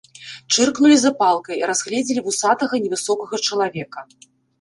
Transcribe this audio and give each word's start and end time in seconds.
Чыркнулі 0.53 0.95
запалкай, 1.01 1.61
разгледзелі 1.71 2.23
вусатага 2.29 2.79
невысокага 2.87 3.41
чалавека. 3.51 4.05